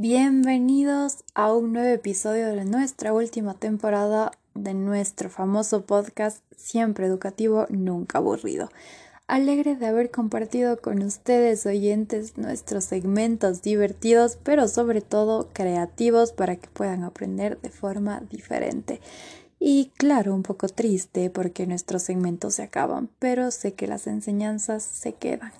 Bienvenidos 0.00 1.24
a 1.34 1.52
un 1.52 1.72
nuevo 1.72 1.88
episodio 1.88 2.54
de 2.54 2.64
nuestra 2.64 3.12
última 3.12 3.54
temporada 3.54 4.30
de 4.54 4.72
nuestro 4.72 5.28
famoso 5.28 5.86
podcast 5.86 6.38
Siempre 6.56 7.04
Educativo, 7.04 7.66
Nunca 7.68 8.18
Aburrido. 8.18 8.70
Alegre 9.26 9.74
de 9.74 9.86
haber 9.86 10.12
compartido 10.12 10.80
con 10.80 11.02
ustedes 11.02 11.66
oyentes 11.66 12.38
nuestros 12.38 12.84
segmentos 12.84 13.60
divertidos, 13.60 14.38
pero 14.40 14.68
sobre 14.68 15.00
todo 15.00 15.48
creativos 15.52 16.30
para 16.30 16.54
que 16.54 16.68
puedan 16.68 17.02
aprender 17.02 17.60
de 17.60 17.70
forma 17.70 18.20
diferente. 18.30 19.00
Y 19.58 19.90
claro, 19.96 20.32
un 20.32 20.44
poco 20.44 20.68
triste 20.68 21.28
porque 21.28 21.66
nuestros 21.66 22.04
segmentos 22.04 22.54
se 22.54 22.62
acaban, 22.62 23.10
pero 23.18 23.50
sé 23.50 23.74
que 23.74 23.88
las 23.88 24.06
enseñanzas 24.06 24.84
se 24.84 25.14
quedan. 25.14 25.50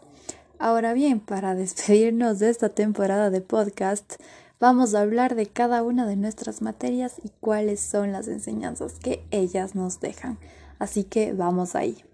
Ahora 0.58 0.92
bien, 0.92 1.20
para 1.20 1.54
despedirnos 1.54 2.38
de 2.38 2.50
esta 2.50 2.68
temporada 2.68 3.30
de 3.30 3.40
podcast, 3.40 4.14
vamos 4.58 4.94
a 4.94 5.00
hablar 5.00 5.34
de 5.34 5.46
cada 5.46 5.82
una 5.82 6.06
de 6.06 6.16
nuestras 6.16 6.62
materias 6.62 7.14
y 7.22 7.30
cuáles 7.40 7.80
son 7.80 8.12
las 8.12 8.28
enseñanzas 8.28 8.94
que 8.98 9.24
ellas 9.30 9.74
nos 9.74 10.00
dejan. 10.00 10.38
Así 10.78 11.04
que 11.04 11.32
vamos 11.32 11.74
ahí. 11.74 12.04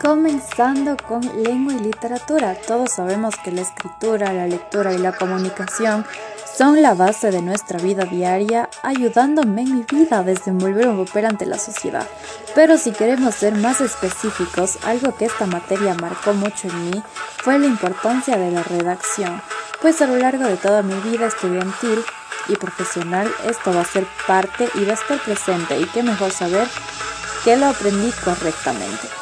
Comenzando 0.00 0.96
con 1.06 1.20
lengua 1.44 1.74
y 1.74 1.78
literatura. 1.78 2.56
Todos 2.66 2.90
sabemos 2.90 3.36
que 3.44 3.52
la 3.52 3.60
escritura, 3.60 4.32
la 4.32 4.48
lectura 4.48 4.92
y 4.92 4.98
la 4.98 5.12
comunicación 5.12 6.04
son 6.56 6.82
la 6.82 6.94
base 6.94 7.30
de 7.30 7.42
nuestra 7.42 7.78
vida 7.78 8.04
diaria, 8.04 8.68
ayudándome 8.82 9.62
en 9.62 9.76
mi 9.76 9.82
vida 9.82 10.18
a 10.18 10.22
desenvolver 10.22 10.88
un 10.88 11.04
papel 11.04 11.26
ante 11.26 11.46
la 11.46 11.58
sociedad. 11.58 12.06
Pero 12.54 12.76
si 12.76 12.92
queremos 12.92 13.34
ser 13.34 13.54
más 13.54 13.80
específicos, 13.80 14.78
algo 14.84 15.16
que 15.16 15.24
esta 15.24 15.46
materia 15.46 15.94
marcó 15.94 16.34
mucho 16.34 16.68
en 16.68 16.90
mí 16.90 17.02
fue 17.38 17.58
la 17.58 17.66
importancia 17.66 18.36
de 18.36 18.50
la 18.50 18.62
redacción, 18.62 19.40
pues 19.80 20.02
a 20.02 20.06
lo 20.06 20.16
largo 20.16 20.44
de 20.44 20.56
toda 20.56 20.82
mi 20.82 20.94
vida 21.10 21.26
estudiantil 21.26 22.04
y 22.48 22.56
profesional 22.56 23.30
esto 23.46 23.72
va 23.72 23.82
a 23.82 23.84
ser 23.84 24.06
parte 24.26 24.68
y 24.74 24.84
va 24.84 24.92
a 24.92 24.94
estar 24.94 25.18
presente 25.20 25.78
y 25.78 25.84
qué 25.86 26.02
mejor 26.02 26.30
saber 26.30 26.68
que 27.44 27.56
lo 27.56 27.66
aprendí 27.66 28.10
correctamente. 28.24 29.21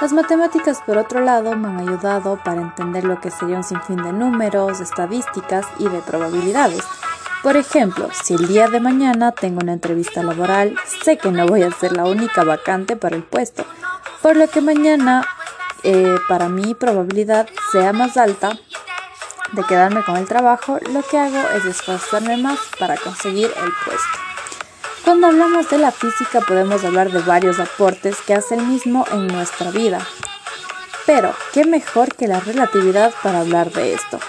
Las 0.00 0.14
matemáticas, 0.14 0.80
por 0.86 0.96
otro 0.96 1.20
lado, 1.20 1.54
me 1.56 1.68
han 1.68 1.80
ayudado 1.80 2.38
para 2.42 2.62
entender 2.62 3.04
lo 3.04 3.20
que 3.20 3.30
sería 3.30 3.58
un 3.58 3.64
sinfín 3.64 4.02
de 4.02 4.14
números, 4.14 4.80
estadísticas 4.80 5.66
y 5.78 5.88
de 5.88 6.00
probabilidades. 6.00 6.82
Por 7.42 7.58
ejemplo, 7.58 8.08
si 8.24 8.32
el 8.32 8.48
día 8.48 8.68
de 8.68 8.80
mañana 8.80 9.32
tengo 9.32 9.60
una 9.62 9.74
entrevista 9.74 10.22
laboral, 10.22 10.74
sé 11.04 11.18
que 11.18 11.30
no 11.30 11.46
voy 11.46 11.64
a 11.64 11.70
ser 11.70 11.92
la 11.92 12.06
única 12.06 12.44
vacante 12.44 12.96
para 12.96 13.14
el 13.14 13.22
puesto, 13.22 13.66
por 14.22 14.36
lo 14.36 14.48
que 14.48 14.62
mañana 14.62 15.22
eh, 15.82 16.16
para 16.28 16.48
mi 16.48 16.74
probabilidad 16.74 17.46
sea 17.70 17.92
más 17.92 18.16
alta 18.16 18.58
de 19.52 19.64
quedarme 19.64 20.02
con 20.02 20.16
el 20.16 20.26
trabajo, 20.26 20.78
lo 20.92 21.02
que 21.02 21.18
hago 21.18 21.42
es 21.56 21.66
esforzarme 21.66 22.38
más 22.38 22.58
para 22.78 22.96
conseguir 22.96 23.46
el 23.46 23.72
puesto. 23.84 24.29
Cuando 25.10 25.26
hablamos 25.26 25.68
de 25.68 25.78
la 25.78 25.90
física 25.90 26.40
podemos 26.40 26.84
hablar 26.84 27.10
de 27.10 27.18
varios 27.18 27.58
aportes 27.58 28.16
que 28.24 28.32
hace 28.32 28.54
el 28.54 28.64
mismo 28.64 29.04
en 29.10 29.26
nuestra 29.26 29.72
vida. 29.72 29.98
Pero, 31.04 31.34
¿qué 31.52 31.64
mejor 31.64 32.14
que 32.14 32.28
la 32.28 32.38
relatividad 32.38 33.12
para 33.20 33.40
hablar 33.40 33.72
de 33.72 33.94
esto? 33.94 34.20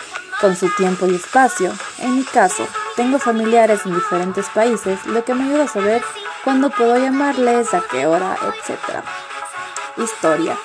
Con 0.42 0.56
su 0.56 0.74
tiempo 0.74 1.06
y 1.06 1.14
espacio. 1.14 1.72
En 2.00 2.16
mi 2.16 2.24
caso, 2.24 2.68
tengo 2.96 3.20
familiares 3.20 3.82
en 3.86 3.94
diferentes 3.94 4.50
países, 4.50 5.06
lo 5.06 5.24
que 5.24 5.36
me 5.36 5.44
ayuda 5.44 5.66
a 5.66 5.68
saber 5.68 6.02
cuándo 6.44 6.72
puedo 6.72 6.98
llamarles, 6.98 7.76
a 7.76 7.84
qué 7.92 8.08
hora, 8.08 8.36
etc. 8.48 9.04
Historia. 9.98 10.58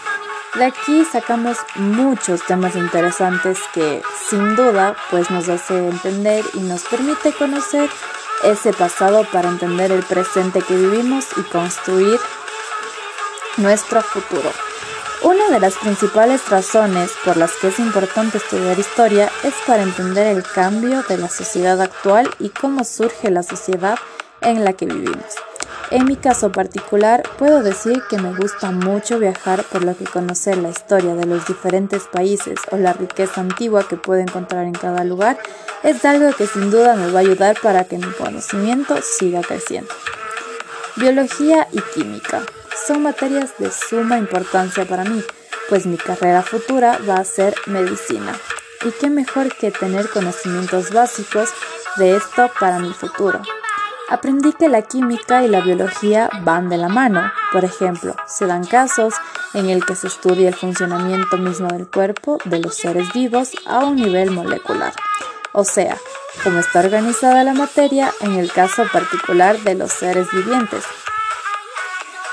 De 0.54 0.64
aquí 0.64 1.04
sacamos 1.04 1.58
muchos 1.74 2.42
temas 2.46 2.74
interesantes 2.74 3.58
que, 3.74 4.00
sin 4.30 4.56
duda, 4.56 4.96
pues 5.10 5.30
nos 5.30 5.50
hace 5.50 5.76
entender 5.76 6.42
y 6.54 6.60
nos 6.60 6.84
permite 6.84 7.34
conocer 7.34 7.90
ese 8.44 8.72
pasado 8.72 9.26
para 9.32 9.48
entender 9.48 9.92
el 9.92 10.02
presente 10.02 10.60
que 10.62 10.76
vivimos 10.76 11.26
y 11.36 11.42
construir 11.42 12.18
nuestro 13.56 14.02
futuro. 14.02 14.50
Una 15.22 15.48
de 15.48 15.60
las 15.60 15.76
principales 15.76 16.48
razones 16.50 17.10
por 17.24 17.36
las 17.36 17.52
que 17.56 17.68
es 17.68 17.78
importante 17.78 18.38
estudiar 18.38 18.78
historia 18.78 19.30
es 19.42 19.54
para 19.66 19.82
entender 19.82 20.26
el 20.26 20.42
cambio 20.42 21.02
de 21.04 21.18
la 21.18 21.28
sociedad 21.28 21.80
actual 21.80 22.30
y 22.38 22.50
cómo 22.50 22.84
surge 22.84 23.30
la 23.30 23.42
sociedad 23.42 23.98
en 24.42 24.62
la 24.64 24.74
que 24.74 24.86
vivimos. 24.86 25.34
En 25.90 26.04
mi 26.04 26.16
caso 26.16 26.50
particular, 26.50 27.22
puedo 27.38 27.62
decir 27.62 28.02
que 28.10 28.18
me 28.18 28.34
gusta 28.34 28.72
mucho 28.72 29.20
viajar 29.20 29.62
por 29.62 29.84
lo 29.84 29.96
que 29.96 30.04
conocer 30.04 30.58
la 30.58 30.70
historia 30.70 31.14
de 31.14 31.26
los 31.26 31.46
diferentes 31.46 32.04
países 32.04 32.58
o 32.72 32.76
la 32.76 32.92
riqueza 32.92 33.40
antigua 33.40 33.86
que 33.86 33.96
puedo 33.96 34.20
encontrar 34.20 34.64
en 34.64 34.72
cada 34.72 35.04
lugar 35.04 35.38
es 35.84 36.04
algo 36.04 36.32
que 36.32 36.48
sin 36.48 36.72
duda 36.72 36.96
me 36.96 37.10
va 37.12 37.20
a 37.20 37.22
ayudar 37.22 37.56
para 37.62 37.84
que 37.84 37.98
mi 37.98 38.10
conocimiento 38.12 38.96
siga 39.00 39.42
creciendo. 39.42 39.92
Biología 40.96 41.68
y 41.70 41.80
química 41.94 42.42
son 42.86 43.02
materias 43.02 43.50
de 43.58 43.70
suma 43.70 44.18
importancia 44.18 44.84
para 44.84 45.04
mí, 45.04 45.22
pues 45.68 45.86
mi 45.86 45.96
carrera 45.96 46.42
futura 46.42 46.98
va 47.08 47.16
a 47.16 47.24
ser 47.24 47.54
medicina. 47.66 48.32
Y 48.84 48.90
qué 48.90 49.08
mejor 49.08 49.54
que 49.56 49.70
tener 49.70 50.08
conocimientos 50.08 50.90
básicos 50.90 51.50
de 51.96 52.16
esto 52.16 52.50
para 52.58 52.78
mi 52.78 52.92
futuro. 52.92 53.40
Aprendí 54.08 54.52
que 54.52 54.68
la 54.68 54.82
química 54.82 55.42
y 55.42 55.48
la 55.48 55.60
biología 55.60 56.30
van 56.42 56.68
de 56.68 56.76
la 56.76 56.88
mano. 56.88 57.32
Por 57.50 57.64
ejemplo, 57.64 58.14
se 58.28 58.46
dan 58.46 58.64
casos 58.64 59.14
en 59.52 59.68
el 59.68 59.84
que 59.84 59.96
se 59.96 60.06
estudia 60.06 60.48
el 60.48 60.54
funcionamiento 60.54 61.36
mismo 61.38 61.66
del 61.68 61.88
cuerpo 61.88 62.38
de 62.44 62.60
los 62.60 62.76
seres 62.76 63.12
vivos 63.12 63.50
a 63.66 63.84
un 63.84 63.96
nivel 63.96 64.30
molecular. 64.30 64.92
O 65.52 65.64
sea, 65.64 65.96
cómo 66.44 66.60
está 66.60 66.80
organizada 66.80 67.42
la 67.42 67.54
materia 67.54 68.12
en 68.20 68.34
el 68.34 68.52
caso 68.52 68.84
particular 68.92 69.58
de 69.62 69.74
los 69.74 69.92
seres 69.92 70.28
vivientes. 70.30 70.84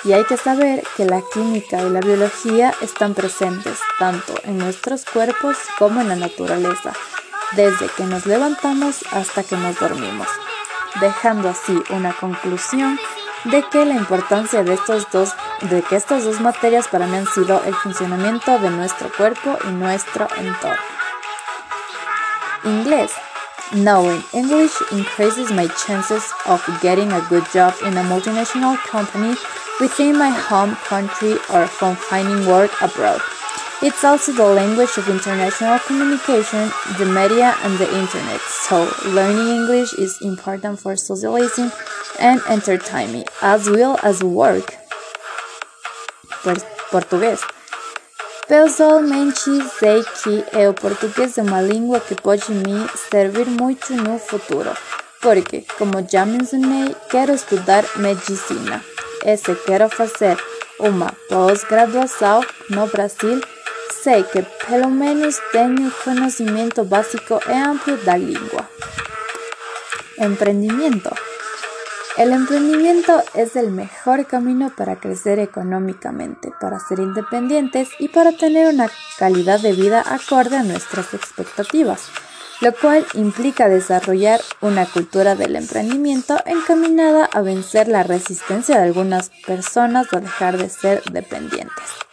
Y 0.04 0.14
hay 0.14 0.26
que 0.26 0.38
saber 0.38 0.84
que 0.96 1.06
la 1.06 1.24
química 1.34 1.82
y 1.82 1.90
la 1.90 2.02
biología 2.02 2.72
están 2.82 3.16
presentes 3.16 3.80
tanto 3.98 4.36
en 4.44 4.60
nuestros 4.60 5.06
cuerpos 5.06 5.58
como 5.80 6.02
en 6.02 6.10
la 6.10 6.18
naturaleza, 6.18 6.94
desde 7.54 7.88
que 7.98 8.04
nos 8.04 8.28
levantamos 8.28 9.04
hasta 9.12 9.44
que 9.44 9.56
nos 9.56 9.80
dormimos 9.80 10.28
dejando 11.02 11.50
así 11.50 11.82
una 11.90 12.14
conclusión 12.14 13.00
de 13.46 13.64
que 13.70 13.86
la 13.86 13.96
importancia 13.96 14.64
de 14.64 14.74
estos 14.74 15.10
dos 15.12 15.34
de 15.62 15.82
que 15.82 15.96
estas 15.96 16.24
dos 16.24 16.40
materias 16.40 16.88
para 16.88 17.08
mí 17.08 17.18
han 17.18 17.28
sido 17.28 17.62
el 17.66 17.74
funcionamiento 17.76 18.58
de 18.60 18.70
nuestro 18.70 19.12
cuerpo 19.12 19.58
y 19.68 19.72
nuestro 19.72 20.28
entorno. 20.38 20.78
Inglés. 22.64 23.12
Knowing 23.72 24.24
English 24.34 24.74
increases 24.92 25.52
my 25.52 25.68
chances 25.88 26.24
of 26.46 26.62
getting 26.82 27.12
a 27.12 27.20
good 27.30 27.44
job 27.52 27.74
in 27.88 27.98
a 27.98 28.04
multinational 28.04 28.78
company 28.90 29.36
within 29.80 30.18
my 30.18 30.30
home 30.30 30.76
country 30.88 31.34
or 31.50 31.66
from 31.66 31.96
finding 31.96 32.46
work 32.46 32.72
abroad. 32.82 33.20
It's 33.84 34.02
also 34.06 34.32
the 34.32 34.48
language 34.48 34.98
of 34.98 35.10
international 35.10 35.78
communication, 35.80 36.72
the 36.98 37.06
media, 37.06 37.54
and 37.64 37.78
the 37.78 37.90
internet. 37.94 38.40
So, 38.40 38.90
learning 39.12 39.50
English 39.60 39.92
is 39.96 40.22
important 40.22 40.80
for 40.80 40.96
socializing 40.96 41.70
and 42.18 42.40
entertainment, 42.48 43.28
as 43.42 43.70
well 43.70 44.00
as 44.02 44.24
work. 44.24 44.78
Português. 46.92 47.42
Pessoalmente, 48.48 49.52
sei 49.78 50.02
que 50.04 50.46
é 50.54 50.70
o 50.70 50.74
português 50.74 51.38
é 51.38 51.42
uma 51.42 51.62
língua 51.62 52.00
que 52.00 52.16
pode 52.16 52.52
me 52.54 52.88
servir 53.10 53.48
muito 53.48 53.94
no 53.96 54.18
futuro, 54.18 54.72
porque, 55.22 55.66
como 55.78 56.08
já 56.10 56.26
mencionei, 56.26 56.96
quero 57.10 57.34
estudar 57.34 57.84
medicina. 57.98 58.82
E 59.26 59.36
se 59.36 59.54
quero 59.66 59.90
fazer 59.90 60.38
uma 60.80 61.12
pós-graduação 61.28 62.46
no 62.70 62.88
Brasil, 62.88 63.42
Sé 64.02 64.26
que 64.34 64.46
pelo 64.68 64.90
menos 64.90 65.40
tengo 65.52 65.90
conocimiento 66.04 66.84
básico 66.84 67.40
e 67.48 67.54
amplio 67.54 67.98
la 68.06 68.18
lengua. 68.18 68.70
Emprendimiento. 70.18 71.12
El 72.18 72.32
emprendimiento 72.32 73.24
es 73.34 73.56
el 73.56 73.72
mejor 73.72 74.26
camino 74.26 74.74
para 74.76 75.00
crecer 75.00 75.40
económicamente, 75.40 76.52
para 76.60 76.80
ser 76.80 77.00
independientes 77.00 77.90
y 77.98 78.10
para 78.10 78.34
tener 78.34 78.74
una 78.74 78.90
calidad 79.18 79.60
de 79.60 79.74
vida 79.74 80.04
acorde 80.06 80.58
a 80.58 80.64
nuestras 80.64 81.14
expectativas, 81.14 82.10
lo 82.62 82.74
cual 82.74 83.06
implica 83.14 83.70
desarrollar 83.70 84.42
una 84.62 84.86
cultura 84.86 85.36
del 85.36 85.56
emprendimiento 85.56 86.38
encaminada 86.46 87.26
a 87.26 87.42
vencer 87.42 87.88
la 87.88 88.04
resistencia 88.04 88.78
de 88.78 88.84
algunas 88.84 89.30
personas 89.48 90.14
a 90.14 90.20
dejar 90.20 90.58
de 90.58 90.70
ser 90.70 91.04
dependientes 91.12 92.04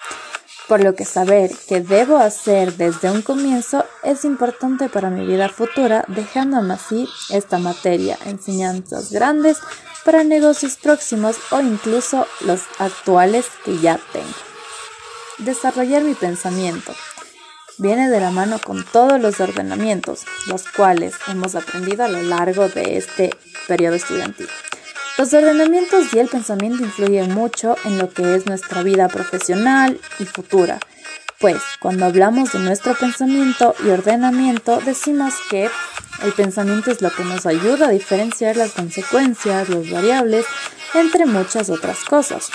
por 0.71 0.85
lo 0.85 0.95
que 0.95 1.05
saber 1.05 1.51
qué 1.67 1.81
debo 1.81 2.19
hacer 2.19 2.77
desde 2.77 3.11
un 3.11 3.23
comienzo 3.23 3.85
es 4.05 4.25
importante 4.25 4.89
para 4.89 5.11
mi 5.11 5.27
vida 5.27 5.49
futura, 5.49 6.05
dejándome 6.07 6.75
así 6.75 7.09
esta 7.31 7.59
materia, 7.59 8.17
enseñanzas 8.25 9.11
grandes 9.11 9.59
para 10.05 10.23
negocios 10.23 10.77
próximos 10.77 11.39
o 11.51 11.61
incluso 11.61 12.25
los 12.43 12.61
actuales 12.79 13.47
que 13.65 13.81
ya 13.81 13.99
tengo. 14.13 14.29
Desarrollar 15.39 16.05
mi 16.05 16.15
pensamiento 16.15 16.95
viene 17.79 18.09
de 18.09 18.21
la 18.21 18.31
mano 18.31 18.61
con 18.65 18.85
todos 18.85 19.21
los 19.21 19.41
ordenamientos, 19.41 20.21
los 20.47 20.69
cuales 20.69 21.15
hemos 21.27 21.57
aprendido 21.57 22.05
a 22.05 22.09
lo 22.09 22.23
largo 22.23 22.69
de 22.69 22.97
este 22.97 23.31
periodo 23.67 23.97
estudiantil. 23.97 24.47
Los 25.21 25.35
ordenamientos 25.35 26.15
y 26.15 26.19
el 26.19 26.29
pensamiento 26.29 26.83
influyen 26.83 27.35
mucho 27.35 27.77
en 27.85 27.99
lo 27.99 28.09
que 28.09 28.37
es 28.37 28.47
nuestra 28.47 28.83
vida 28.83 29.07
profesional 29.09 30.01
y 30.19 30.25
futura, 30.25 30.81
pues 31.39 31.59
cuando 31.79 32.07
hablamos 32.07 32.53
de 32.53 32.61
nuestro 32.61 32.95
pensamiento 32.95 33.75
y 33.85 33.91
ordenamiento 33.91 34.81
decimos 34.81 35.35
que 35.51 35.69
el 36.25 36.33
pensamiento 36.33 36.91
es 36.91 37.03
lo 37.03 37.11
que 37.11 37.25
nos 37.25 37.45
ayuda 37.45 37.89
a 37.89 37.91
diferenciar 37.91 38.57
las 38.57 38.73
consecuencias, 38.73 39.69
las 39.69 39.91
variables, 39.91 40.47
entre 40.95 41.27
muchas 41.27 41.69
otras 41.69 42.03
cosas. 42.05 42.49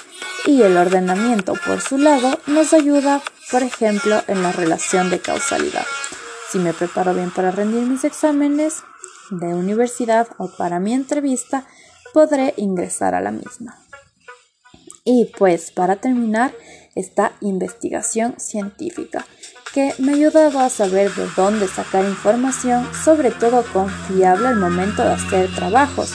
Y 0.47 0.63
el 0.63 0.75
ordenamiento, 0.75 1.53
por 1.67 1.81
su 1.81 1.99
lado, 1.99 2.39
nos 2.47 2.73
ayuda, 2.73 3.21
por 3.51 3.61
ejemplo, 3.61 4.23
en 4.27 4.41
la 4.41 4.51
relación 4.51 5.11
de 5.11 5.19
causalidad. 5.19 5.85
Si 6.49 6.57
me 6.57 6.73
preparo 6.73 7.13
bien 7.13 7.29
para 7.29 7.51
rendir 7.51 7.83
mis 7.83 8.03
exámenes 8.03 8.81
de 9.29 9.53
universidad 9.53 10.29
o 10.39 10.47
para 10.47 10.79
mi 10.79 10.93
entrevista, 10.93 11.67
podré 12.15 12.53
ingresar 12.55 13.13
a 13.13 13.19
la 13.19 13.31
misma. 13.31 13.77
Y 15.03 15.33
pues 15.37 15.71
para 15.71 15.97
terminar, 15.97 16.53
esta 16.95 17.33
investigación 17.41 18.35
científica, 18.37 19.25
que 19.73 19.93
me 19.97 20.13
ha 20.13 20.15
ayudado 20.15 20.61
a 20.61 20.69
saber 20.69 21.13
de 21.13 21.27
dónde 21.35 21.67
sacar 21.67 22.05
información, 22.05 22.87
sobre 23.03 23.31
todo 23.31 23.65
confiable 23.73 24.47
al 24.47 24.55
momento 24.55 25.03
de 25.03 25.11
hacer 25.11 25.53
trabajos 25.53 26.13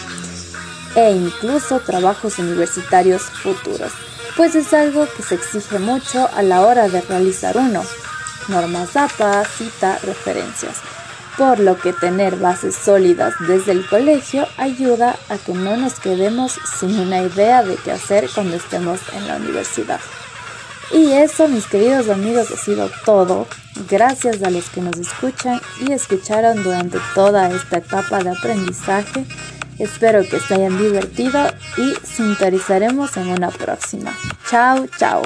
e 0.97 1.11
incluso 1.12 1.81
trabajos 1.81 2.38
universitarios 2.38 3.20
futuros, 3.20 3.93
pues 4.38 4.55
es 4.55 4.73
algo 4.73 5.06
que 5.14 5.23
se 5.23 5.35
exige 5.35 5.79
mucho 5.79 6.31
a 6.32 6.43
la 6.43 6.62
hora 6.62 6.88
de 6.88 7.02
realizar 7.02 7.58
uno. 7.58 7.82
Normas 8.49 8.97
APA, 8.97 9.44
cita, 9.44 9.99
referencias. 10.02 10.79
Por 11.37 11.61
lo 11.61 11.79
que 11.79 11.93
tener 11.93 12.37
bases 12.37 12.75
sólidas 12.75 13.35
desde 13.47 13.73
el 13.73 13.87
colegio 13.87 14.47
ayuda 14.56 15.17
a 15.29 15.38
que 15.38 15.53
no 15.53 15.77
nos 15.77 15.99
quedemos 16.00 16.59
sin 16.79 16.99
una 16.99 17.23
idea 17.23 17.62
de 17.62 17.77
qué 17.77 17.93
hacer 17.93 18.29
cuando 18.35 18.56
estemos 18.56 19.00
en 19.15 19.27
la 19.27 19.37
universidad. 19.37 20.00
Y 20.93 21.12
eso, 21.12 21.49
mis 21.49 21.67
queridos 21.67 22.09
amigos, 22.09 22.50
ha 22.50 22.56
sido 22.56 22.91
todo. 23.05 23.47
Gracias 23.88 24.43
a 24.43 24.50
los 24.50 24.69
que 24.71 24.81
nos 24.81 24.99
escuchan 24.99 25.61
y 25.87 25.93
escucharon 25.93 26.62
durante 26.62 26.99
toda 27.15 27.49
esta 27.50 27.79
etapa 27.79 28.19
de 28.23 28.31
aprendizaje. 28.31 29.25
Espero 29.79 30.23
que 30.23 30.41
se 30.41 30.55
hayan 30.55 30.76
divertido 30.76 31.41
y 31.79 31.94
sintonizaremos 32.05 33.17
en 33.17 33.29
una 33.29 33.50
próxima. 33.50 34.12
Chao, 34.50 34.87
chao. 34.99 35.23